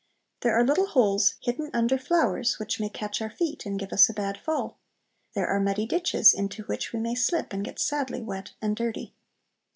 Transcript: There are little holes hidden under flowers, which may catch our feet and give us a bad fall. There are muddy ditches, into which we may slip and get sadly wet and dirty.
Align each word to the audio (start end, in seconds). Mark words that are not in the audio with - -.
There 0.39 0.55
are 0.55 0.63
little 0.65 0.87
holes 0.87 1.35
hidden 1.41 1.69
under 1.75 1.95
flowers, 1.99 2.57
which 2.57 2.79
may 2.79 2.89
catch 2.89 3.21
our 3.21 3.29
feet 3.29 3.67
and 3.67 3.77
give 3.77 3.93
us 3.93 4.09
a 4.09 4.15
bad 4.15 4.35
fall. 4.39 4.79
There 5.35 5.45
are 5.45 5.59
muddy 5.59 5.85
ditches, 5.85 6.33
into 6.33 6.63
which 6.63 6.91
we 6.91 6.97
may 6.99 7.13
slip 7.13 7.53
and 7.53 7.63
get 7.63 7.77
sadly 7.77 8.23
wet 8.23 8.53
and 8.63 8.75
dirty. 8.75 9.13